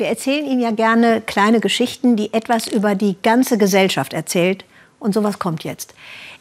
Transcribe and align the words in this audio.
Wir 0.00 0.08
erzählen 0.08 0.46
Ihnen 0.46 0.62
ja 0.62 0.70
gerne 0.70 1.20
kleine 1.20 1.60
Geschichten, 1.60 2.16
die 2.16 2.32
etwas 2.32 2.66
über 2.66 2.94
die 2.94 3.16
ganze 3.22 3.58
Gesellschaft 3.58 4.14
erzählt. 4.14 4.64
Und 4.98 5.12
sowas 5.12 5.38
kommt 5.38 5.62
jetzt. 5.62 5.92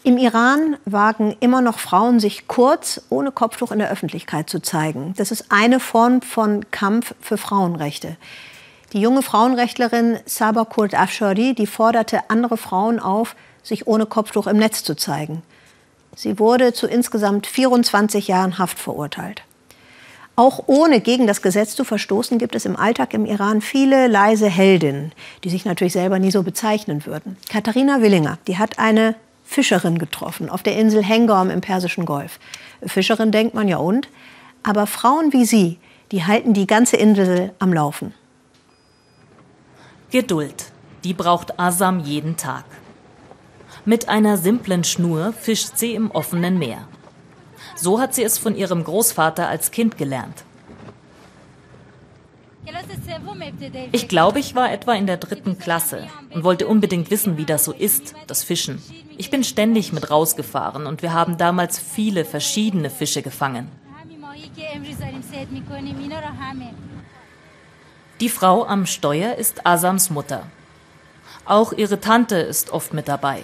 Im 0.02 0.18
Iran 0.18 0.78
wagen 0.86 1.36
immer 1.42 1.62
noch 1.62 1.78
Frauen, 1.78 2.22
sich 2.22 2.48
kurz 2.48 3.02
ohne 3.10 3.34
Kopftuch 3.34 3.74
in 3.74 3.80
der 3.80 3.92
Öffentlichkeit 3.92 4.50
zu 4.50 4.62
zeigen. 4.62 5.14
Das 5.18 5.32
ist 5.32 5.48
eine 5.50 5.82
Form 5.82 6.22
von 6.22 6.72
Kampf 6.72 7.14
für 7.20 7.36
Frauenrechte. 7.36 8.16
Die 8.94 9.02
junge 9.02 9.24
Frauenrechtlerin 9.24 10.20
Sabah 10.26 10.64
Kurt 10.64 10.96
Afshari, 10.96 11.54
die 11.54 11.68
forderte 11.68 12.30
andere 12.30 12.56
Frauen 12.56 12.98
auf, 12.98 13.36
sich 13.62 13.88
ohne 13.88 14.06
Kopftuch 14.06 14.48
im 14.48 14.56
Netz 14.56 14.86
zu 14.86 14.96
zeigen. 14.96 15.44
Sie 16.16 16.40
wurde 16.40 16.72
zu 16.72 16.88
insgesamt 16.88 17.46
24 17.46 18.30
Jahren 18.30 18.58
Haft 18.58 18.80
verurteilt. 18.80 19.44
Auch 20.40 20.64
ohne 20.68 21.02
gegen 21.02 21.28
das 21.28 21.42
Gesetz 21.42 21.76
zu 21.76 21.84
verstoßen, 21.84 22.38
gibt 22.38 22.56
es 22.56 22.64
im 22.64 22.78
Alltag 22.78 23.14
im 23.14 23.26
Iran 23.26 23.60
viele 23.60 24.08
leise 24.08 24.48
Heldinnen, 24.48 25.12
die 25.44 25.50
sich 25.50 25.66
natürlich 25.66 25.92
selber 25.92 26.18
nie 26.18 26.32
so 26.32 26.44
bezeichnen 26.44 27.06
würden. 27.06 27.36
Katharina 27.50 28.00
Willinger, 28.02 28.38
die 28.48 28.58
hat 28.58 28.80
eine 28.80 29.16
Fischerin 29.44 30.00
getroffen 30.00 30.50
auf 30.50 30.64
der 30.64 30.78
Insel 30.78 31.04
Hengorm 31.04 31.50
im 31.50 31.60
Persischen 31.60 32.06
Golf. 32.06 32.40
Fischerin 32.86 33.34
denkt 33.34 33.54
man 33.54 33.68
ja 33.68 33.80
und, 33.80 34.08
aber 34.64 34.88
Frauen 34.88 35.34
wie 35.34 35.44
sie, 35.44 35.78
die 36.14 36.24
halten 36.24 36.54
die 36.54 36.68
ganze 36.68 36.96
Insel 36.96 37.52
am 37.60 37.74
Laufen. 37.74 38.14
Geduld, 40.10 40.72
die 41.04 41.14
braucht 41.14 41.60
Asam 41.60 42.00
jeden 42.00 42.38
Tag. 42.38 42.64
Mit 43.84 44.08
einer 44.08 44.38
simplen 44.38 44.86
Schnur 44.86 45.34
fischt 45.34 45.72
sie 45.76 45.96
im 45.96 46.10
offenen 46.12 46.58
Meer. 46.58 46.88
So 47.76 48.00
hat 48.00 48.14
sie 48.14 48.24
es 48.24 48.38
von 48.38 48.56
ihrem 48.56 48.84
Großvater 48.84 49.48
als 49.48 49.72
Kind 49.72 49.98
gelernt. 49.98 50.44
Ich 53.92 54.08
glaube, 54.08 54.40
ich 54.40 54.56
war 54.56 54.72
etwa 54.72 54.94
in 54.94 55.08
der 55.08 55.18
dritten 55.18 55.58
Klasse 55.58 56.08
und 56.32 56.44
wollte 56.44 56.68
unbedingt 56.68 57.10
wissen, 57.10 57.38
wie 57.38 57.46
das 57.46 57.66
so 57.66 57.72
ist, 57.72 58.14
das 58.28 58.44
Fischen. 58.44 58.82
Ich 59.18 59.30
bin 59.30 59.44
ständig 59.44 59.92
mit 59.92 60.12
rausgefahren 60.12 60.86
und 60.86 61.02
wir 61.02 61.14
haben 61.14 61.38
damals 61.38 61.80
viele 61.80 62.26
verschiedene 62.26 62.90
Fische 62.90 63.22
gefangen. 63.22 63.70
Die 68.20 68.30
Frau 68.30 68.66
am 68.66 68.86
Steuer 68.86 69.36
ist 69.36 69.66
Asams 69.66 70.10
Mutter. 70.10 70.44
Auch 71.46 71.74
ihre 71.74 72.00
Tante 72.00 72.36
ist 72.36 72.72
oft 72.72 72.94
mit 72.94 73.08
dabei. 73.08 73.42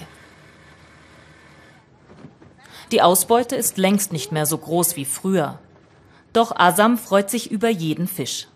Die 2.91 3.02
Ausbeute 3.02 3.55
ist 3.55 3.78
längst 3.78 4.11
nicht 4.14 4.31
mehr 4.31 4.45
so 4.45 4.58
groß 4.58 4.95
wie 4.95 5.05
früher. 5.05 5.59
Doch 6.33 6.55
Asam 6.55 6.97
freut 6.97 7.30
sich 7.30 7.50
über 7.50 7.69
jeden 7.69 8.08
Fisch. 8.08 8.47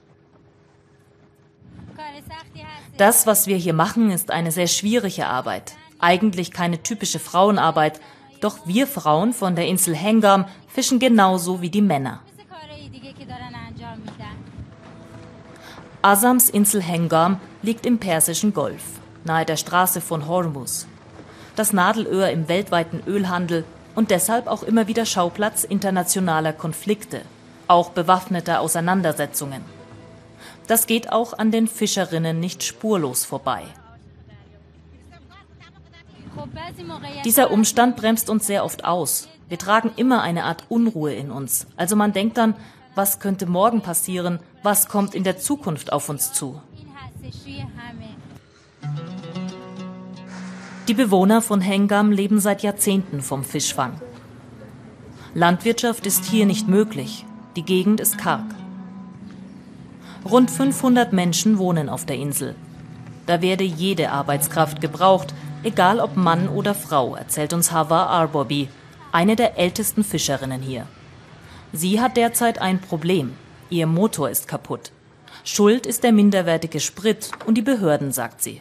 Das, 2.98 3.26
was 3.26 3.48
wir 3.48 3.56
hier 3.56 3.74
machen, 3.74 4.12
ist 4.12 4.30
eine 4.30 4.52
sehr 4.52 4.68
schwierige 4.68 5.28
Arbeit. 5.28 5.74
Eigentlich 6.00 6.52
keine 6.52 6.84
typische 6.84 7.20
Frauenarbeit. 7.20 8.02
Doch 8.42 8.60
wir 8.66 8.88
Frauen 8.88 9.34
von 9.34 9.56
der 9.56 9.68
Insel 9.68 9.96
Hengam 9.96 10.46
fischen 10.68 11.00
genauso 11.00 11.62
wie 11.62 11.70
die 11.70 11.82
Männer. 11.82 12.22
Asams 16.02 16.50
Insel 16.50 16.82
Hengam 16.82 17.40
liegt 17.62 17.86
im 17.86 18.00
Persischen 18.00 18.54
Golf, 18.54 18.84
nahe 19.26 19.46
der 19.46 19.58
Straße 19.58 20.00
von 20.00 20.28
Hormuz. 20.28 20.88
Das 21.58 21.74
Nadelöhr 21.74 22.30
im 22.30 22.48
weltweiten 22.48 23.02
Ölhandel 23.06 23.66
und 23.96 24.12
deshalb 24.12 24.48
auch 24.48 24.64
immer 24.64 24.88
wieder 24.88 25.06
Schauplatz 25.06 25.64
internationaler 25.64 26.54
Konflikte, 26.54 27.22
auch 27.68 27.92
bewaffneter 27.92 28.62
Auseinandersetzungen. 28.62 29.64
Das 30.68 30.88
geht 30.88 31.12
auch 31.12 31.34
an 31.38 31.52
den 31.52 31.68
Fischerinnen 31.68 32.40
nicht 32.40 32.64
spurlos 32.64 33.26
vorbei. 33.26 33.64
Dieser 37.26 37.52
Umstand 37.52 37.96
bremst 37.96 38.30
uns 38.30 38.46
sehr 38.46 38.64
oft 38.64 38.86
aus. 38.86 39.28
Wir 39.48 39.58
tragen 39.58 39.92
immer 39.96 40.22
eine 40.22 40.44
Art 40.44 40.66
Unruhe 40.70 41.14
in 41.14 41.32
uns. 41.32 41.66
Also 41.76 41.96
man 41.96 42.14
denkt 42.14 42.38
dann, 42.38 42.56
was 42.96 43.20
könnte 43.20 43.46
morgen 43.46 43.82
passieren, 43.82 44.40
was 44.62 44.88
kommt 44.88 45.16
in 45.16 45.24
der 45.24 45.38
Zukunft 45.38 45.92
auf 45.92 46.10
uns 46.10 46.34
zu. 46.34 46.62
Die 50.90 50.96
Bewohner 50.96 51.44
von 51.44 51.62
Hengam 51.62 52.12
leben 52.12 52.40
seit 52.40 52.64
Jahrzehnten 52.64 53.22
vom 53.22 53.44
Fischfang. 53.44 54.02
Landwirtschaft 55.36 56.08
ist 56.08 56.26
hier 56.26 56.48
nicht 56.48 56.68
möglich. 56.68 57.28
Die 57.56 57.62
Gegend 57.62 58.00
ist 58.00 58.18
karg. 58.18 58.56
Rund 60.26 60.50
500 60.50 61.14
Menschen 61.14 61.60
wohnen 61.60 61.90
auf 61.90 62.08
der 62.08 62.16
Insel. 62.16 62.56
Da 63.28 63.40
werde 63.44 63.64
jede 63.64 64.10
Arbeitskraft 64.10 64.82
gebraucht, 64.82 65.36
egal 65.62 66.00
ob 66.00 66.18
Mann 66.18 66.50
oder 66.50 66.74
Frau, 66.74 67.14
erzählt 67.14 67.54
uns 67.54 67.72
Hava 67.72 68.08
Arbobi, 68.08 68.68
eine 69.12 69.36
der 69.36 69.60
ältesten 69.60 70.04
Fischerinnen 70.04 70.64
hier. 70.64 70.88
Sie 71.72 72.02
hat 72.02 72.18
derzeit 72.18 72.60
ein 72.60 72.82
Problem. 72.82 73.36
Ihr 73.70 73.86
Motor 73.86 74.32
ist 74.32 74.48
kaputt. 74.48 74.92
Schuld 75.44 75.86
ist 75.86 76.04
der 76.04 76.14
minderwertige 76.14 76.80
Sprit 76.80 77.30
und 77.46 77.60
die 77.60 77.62
Behörden, 77.62 78.12
sagt 78.12 78.42
sie. 78.42 78.60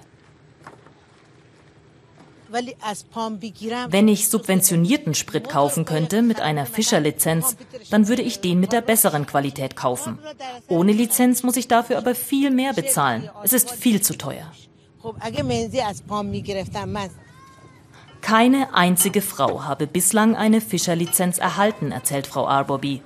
Wenn 2.50 4.08
ich 4.08 4.28
subventionierten 4.28 5.14
Sprit 5.14 5.48
kaufen 5.48 5.84
könnte 5.84 6.22
mit 6.22 6.40
einer 6.40 6.66
Fischerlizenz, 6.66 7.56
dann 7.90 8.08
würde 8.08 8.22
ich 8.22 8.40
den 8.40 8.60
mit 8.60 8.72
der 8.72 8.80
besseren 8.80 9.26
Qualität 9.26 9.76
kaufen. 9.76 10.18
Ohne 10.68 10.92
Lizenz 10.92 11.42
muss 11.42 11.56
ich 11.56 11.68
dafür 11.68 11.98
aber 11.98 12.14
viel 12.14 12.50
mehr 12.50 12.72
bezahlen. 12.72 13.28
Es 13.42 13.52
ist 13.52 13.70
viel 13.70 14.00
zu 14.00 14.16
teuer. 14.16 14.50
Keine 18.20 18.74
einzige 18.74 19.22
Frau 19.22 19.64
habe 19.64 19.86
bislang 19.86 20.34
eine 20.34 20.60
Fischerlizenz 20.60 21.38
erhalten, 21.38 21.92
erzählt 21.92 22.26
Frau 22.26 22.46
Arbobi. 22.46 23.00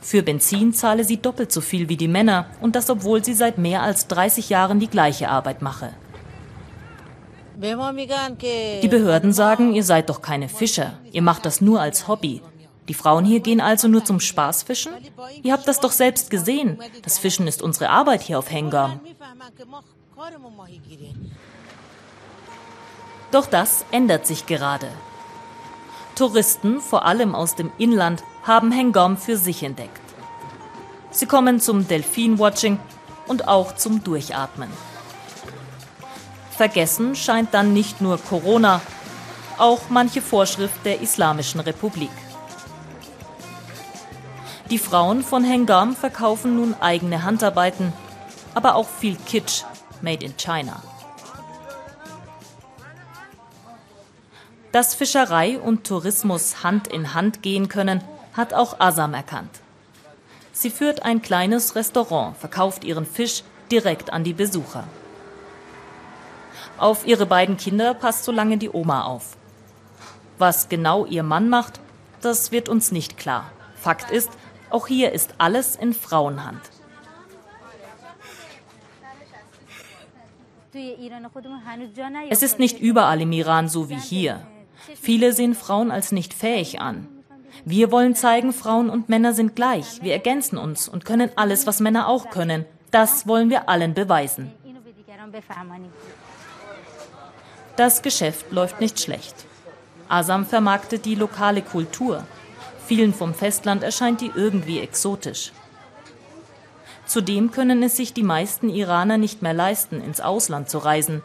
Für 0.00 0.22
Benzin 0.22 0.72
zahle 0.72 1.04
sie 1.04 1.18
doppelt 1.18 1.52
so 1.52 1.60
viel 1.60 1.88
wie 1.88 1.96
die 1.96 2.08
Männer 2.08 2.46
und 2.60 2.76
das 2.76 2.90
obwohl 2.90 3.24
sie 3.24 3.34
seit 3.34 3.58
mehr 3.58 3.82
als 3.82 4.08
30 4.08 4.48
Jahren 4.48 4.80
die 4.80 4.88
gleiche 4.88 5.28
Arbeit 5.28 5.62
mache. 5.62 5.92
Die 7.58 8.88
Behörden 8.88 9.32
sagen, 9.32 9.74
ihr 9.74 9.84
seid 9.84 10.10
doch 10.10 10.20
keine 10.20 10.48
Fischer. 10.48 10.98
Ihr 11.12 11.22
macht 11.22 11.46
das 11.46 11.60
nur 11.60 11.80
als 11.80 12.06
Hobby. 12.06 12.42
Die 12.88 12.94
Frauen 12.94 13.24
hier 13.24 13.40
gehen 13.40 13.60
also 13.60 13.88
nur 13.88 14.04
zum 14.04 14.20
Spaßfischen? 14.20 14.92
Ihr 15.42 15.52
habt 15.52 15.66
das 15.66 15.80
doch 15.80 15.92
selbst 15.92 16.30
gesehen. 16.30 16.78
Das 17.02 17.18
Fischen 17.18 17.46
ist 17.46 17.62
unsere 17.62 17.90
Arbeit 17.90 18.22
hier 18.22 18.38
auf 18.38 18.50
Hengam. 18.50 19.00
Doch 23.32 23.46
das 23.46 23.84
ändert 23.90 24.26
sich 24.26 24.46
gerade. 24.46 24.88
Touristen, 26.14 26.80
vor 26.80 27.04
allem 27.04 27.34
aus 27.34 27.56
dem 27.56 27.72
Inland, 27.78 28.22
haben 28.42 28.70
Hengam 28.70 29.16
für 29.16 29.36
sich 29.36 29.62
entdeckt. 29.62 30.00
Sie 31.10 31.26
kommen 31.26 31.60
zum 31.60 31.88
Delfin-Watching 31.88 32.78
und 33.26 33.48
auch 33.48 33.74
zum 33.74 34.04
Durchatmen. 34.04 34.70
Vergessen 36.56 37.14
scheint 37.14 37.52
dann 37.52 37.72
nicht 37.74 38.00
nur 38.00 38.18
Corona, 38.18 38.80
auch 39.58 39.90
manche 39.90 40.22
Vorschrift 40.22 40.84
der 40.84 41.00
Islamischen 41.00 41.60
Republik. 41.60 42.10
Die 44.70 44.78
Frauen 44.78 45.22
von 45.22 45.44
Hengam 45.44 45.94
verkaufen 45.94 46.56
nun 46.56 46.74
eigene 46.80 47.22
Handarbeiten, 47.22 47.92
aber 48.54 48.74
auch 48.74 48.88
viel 48.88 49.16
Kitsch, 49.16 49.64
made 50.00 50.24
in 50.24 50.36
China. 50.36 50.82
Dass 54.72 54.94
Fischerei 54.94 55.58
und 55.58 55.86
Tourismus 55.86 56.62
Hand 56.64 56.88
in 56.88 57.14
Hand 57.14 57.42
gehen 57.42 57.68
können, 57.68 58.02
hat 58.32 58.54
auch 58.54 58.80
Asam 58.80 59.14
erkannt. 59.14 59.60
Sie 60.52 60.70
führt 60.70 61.02
ein 61.02 61.22
kleines 61.22 61.76
Restaurant, 61.76 62.36
verkauft 62.36 62.82
ihren 62.82 63.06
Fisch 63.06 63.42
direkt 63.70 64.10
an 64.12 64.24
die 64.24 64.32
Besucher. 64.32 64.84
Auf 66.78 67.06
ihre 67.06 67.26
beiden 67.26 67.56
Kinder 67.56 67.94
passt 67.94 68.24
so 68.24 68.32
lange 68.32 68.58
die 68.58 68.70
Oma 68.70 69.04
auf. 69.04 69.36
Was 70.38 70.68
genau 70.68 71.06
ihr 71.06 71.22
Mann 71.22 71.48
macht, 71.48 71.80
das 72.20 72.52
wird 72.52 72.68
uns 72.68 72.92
nicht 72.92 73.16
klar. 73.16 73.50
Fakt 73.76 74.10
ist, 74.10 74.30
auch 74.68 74.86
hier 74.86 75.12
ist 75.12 75.34
alles 75.38 75.76
in 75.76 75.94
Frauenhand. 75.94 76.60
Es 82.28 82.42
ist 82.42 82.58
nicht 82.58 82.80
überall 82.80 83.22
im 83.22 83.32
Iran 83.32 83.68
so 83.68 83.88
wie 83.88 83.98
hier. 83.98 84.46
Viele 85.00 85.32
sehen 85.32 85.54
Frauen 85.54 85.90
als 85.90 86.12
nicht 86.12 86.34
fähig 86.34 86.80
an. 86.80 87.08
Wir 87.64 87.90
wollen 87.90 88.14
zeigen, 88.14 88.52
Frauen 88.52 88.90
und 88.90 89.08
Männer 89.08 89.32
sind 89.32 89.56
gleich. 89.56 90.02
Wir 90.02 90.12
ergänzen 90.12 90.58
uns 90.58 90.88
und 90.88 91.06
können 91.06 91.30
alles, 91.36 91.66
was 91.66 91.80
Männer 91.80 92.06
auch 92.08 92.28
können. 92.28 92.66
Das 92.90 93.26
wollen 93.26 93.48
wir 93.48 93.68
allen 93.68 93.94
beweisen. 93.94 94.52
Das 97.76 98.00
Geschäft 98.00 98.50
läuft 98.52 98.80
nicht 98.80 99.00
schlecht. 99.00 99.34
Asam 100.08 100.46
vermarktet 100.46 101.04
die 101.04 101.14
lokale 101.14 101.60
Kultur. 101.60 102.24
Vielen 102.86 103.12
vom 103.12 103.34
Festland 103.34 103.82
erscheint 103.82 104.20
die 104.20 104.32
irgendwie 104.34 104.80
exotisch. 104.80 105.52
Zudem 107.06 107.50
können 107.50 107.82
es 107.82 107.96
sich 107.96 108.14
die 108.14 108.22
meisten 108.22 108.68
Iraner 108.68 109.18
nicht 109.18 109.42
mehr 109.42 109.52
leisten, 109.52 110.00
ins 110.00 110.20
Ausland 110.20 110.70
zu 110.70 110.78
reisen. 110.78 111.22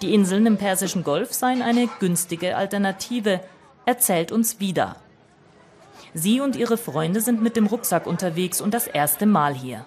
Die 0.00 0.14
Inseln 0.14 0.46
im 0.46 0.56
Persischen 0.56 1.02
Golf 1.02 1.34
seien 1.34 1.62
eine 1.62 1.88
günstige 1.98 2.56
Alternative, 2.56 3.40
erzählt 3.84 4.30
uns 4.30 4.60
wieder. 4.60 4.96
Sie 6.14 6.40
und 6.40 6.56
ihre 6.56 6.78
Freunde 6.78 7.20
sind 7.20 7.42
mit 7.42 7.56
dem 7.56 7.66
Rucksack 7.66 8.06
unterwegs 8.06 8.60
und 8.60 8.72
das 8.72 8.86
erste 8.86 9.26
Mal 9.26 9.54
hier. 9.54 9.84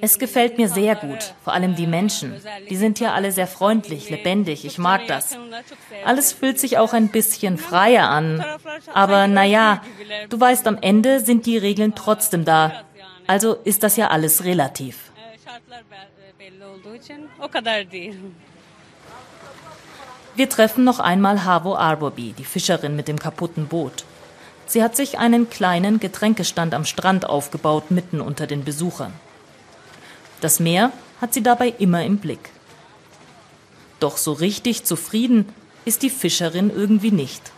Es 0.00 0.18
gefällt 0.18 0.58
mir 0.58 0.68
sehr 0.68 0.96
gut, 0.96 1.34
vor 1.42 1.52
allem 1.52 1.74
die 1.74 1.86
Menschen. 1.86 2.34
Die 2.70 2.76
sind 2.76 2.98
hier 2.98 3.12
alle 3.12 3.32
sehr 3.32 3.46
freundlich, 3.46 4.10
lebendig, 4.10 4.64
ich 4.64 4.78
mag 4.78 5.06
das. 5.06 5.36
Alles 6.04 6.32
fühlt 6.32 6.58
sich 6.58 6.78
auch 6.78 6.92
ein 6.92 7.08
bisschen 7.08 7.58
freier 7.58 8.08
an. 8.08 8.44
Aber 8.92 9.26
naja, 9.26 9.82
du 10.28 10.40
weißt, 10.40 10.66
am 10.66 10.78
Ende 10.80 11.20
sind 11.20 11.46
die 11.46 11.58
Regeln 11.58 11.94
trotzdem 11.94 12.44
da. 12.44 12.84
Also 13.26 13.54
ist 13.54 13.82
das 13.82 13.96
ja 13.96 14.08
alles 14.08 14.44
relativ. 14.44 15.10
Wir 20.34 20.48
treffen 20.48 20.84
noch 20.84 21.00
einmal 21.00 21.44
Havo 21.44 21.74
Arbobi, 21.74 22.32
die 22.32 22.44
Fischerin 22.44 22.94
mit 22.94 23.08
dem 23.08 23.18
kaputten 23.18 23.66
Boot. 23.66 24.04
Sie 24.68 24.82
hat 24.82 24.94
sich 24.94 25.18
einen 25.18 25.48
kleinen 25.48 25.98
Getränkestand 25.98 26.74
am 26.74 26.84
Strand 26.84 27.24
aufgebaut, 27.24 27.90
mitten 27.90 28.20
unter 28.20 28.46
den 28.46 28.64
Besuchern. 28.64 29.14
Das 30.42 30.60
Meer 30.60 30.92
hat 31.22 31.32
sie 31.32 31.42
dabei 31.42 31.68
immer 31.78 32.04
im 32.04 32.18
Blick. 32.18 32.50
Doch 33.98 34.18
so 34.18 34.32
richtig 34.32 34.84
zufrieden 34.84 35.46
ist 35.86 36.02
die 36.02 36.10
Fischerin 36.10 36.70
irgendwie 36.70 37.10
nicht. 37.10 37.50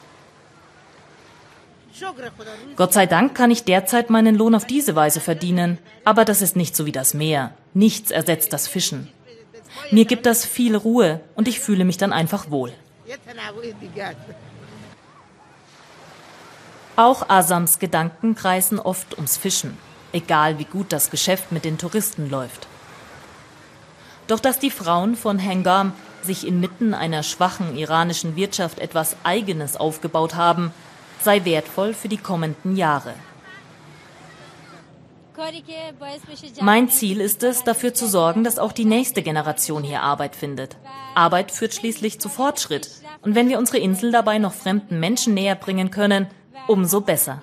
Gott 2.77 2.93
sei 2.93 3.07
Dank 3.07 3.35
kann 3.35 3.51
ich 3.51 3.65
derzeit 3.65 4.09
meinen 4.09 4.37
Lohn 4.37 4.55
auf 4.55 4.65
diese 4.65 4.95
Weise 4.95 5.21
verdienen, 5.21 5.79
aber 6.05 6.25
das 6.25 6.41
ist 6.41 6.57
nicht 6.57 6.77
so 6.77 6.87
wie 6.87 6.93
das 6.93 7.13
Meer. 7.13 7.53
Nichts 7.75 8.13
ersetzt 8.13 8.53
das 8.53 8.69
Fischen. 8.69 9.09
Mir 9.91 10.05
gibt 10.05 10.27
das 10.27 10.47
viel 10.47 10.77
Ruhe 10.77 11.21
und 11.35 11.49
ich 11.49 11.59
fühle 11.59 11.85
mich 11.85 11.99
dann 11.99 12.13
einfach 12.13 12.51
wohl. 12.51 12.73
Auch 17.01 17.31
Asams 17.31 17.79
Gedanken 17.79 18.35
kreisen 18.35 18.79
oft 18.79 19.15
ums 19.15 19.39
Fischen, 19.39 19.79
egal 20.13 20.59
wie 20.59 20.67
gut 20.67 20.93
das 20.93 21.09
Geschäft 21.09 21.51
mit 21.51 21.65
den 21.65 21.79
Touristen 21.79 22.29
läuft. 22.29 22.67
Doch 24.27 24.39
dass 24.39 24.59
die 24.59 24.71
Frauen 24.71 25.17
von 25.17 25.39
Hengam 25.39 25.95
sich 26.21 26.47
inmitten 26.47 26.93
einer 26.93 27.23
schwachen 27.23 27.75
iranischen 27.75 28.37
Wirtschaft 28.37 28.79
etwas 28.79 29.17
Eigenes 29.25 29.79
aufgebaut 29.79 30.35
haben, 30.35 30.75
sei 31.23 31.47
wertvoll 31.47 31.95
für 31.95 32.09
die 32.09 32.19
kommenden 32.19 32.77
Jahre. 32.77 33.15
Mein 36.61 36.91
Ziel 36.91 37.23
ist 37.23 37.43
es, 37.43 37.65
dafür 37.65 37.95
zu 37.95 38.07
sorgen, 38.07 38.45
dass 38.45 38.59
auch 38.59 38.73
die 38.73 38.85
nächste 38.85 39.23
Generation 39.23 39.85
hier 39.85 40.03
Arbeit 40.03 40.37
findet. 40.37 40.77
Arbeit 41.15 41.51
führt 41.51 41.73
schließlich 41.73 42.21
zu 42.21 42.29
Fortschritt. 42.29 42.91
Und 43.23 43.35
wenn 43.35 43.49
wir 43.49 43.57
unsere 43.57 43.79
Insel 43.79 44.13
dabei 44.13 44.37
noch 44.37 44.53
fremden 44.53 45.01
Menschen 45.01 45.33
näher 45.33 45.55
bringen 45.55 45.91
können, 45.91 46.27
umso 46.67 47.01
besser. 47.01 47.43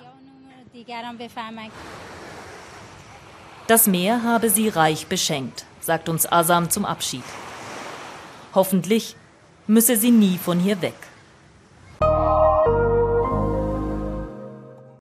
Das 3.66 3.86
Meer 3.86 4.22
habe 4.22 4.50
sie 4.50 4.68
reich 4.68 5.06
beschenkt, 5.06 5.66
sagt 5.80 6.08
uns 6.08 6.30
Asam 6.30 6.70
zum 6.70 6.84
Abschied. 6.84 7.24
Hoffentlich 8.54 9.16
müsse 9.66 9.96
sie 9.96 10.10
nie 10.10 10.38
von 10.38 10.58
hier 10.58 10.80
weg. 10.80 10.96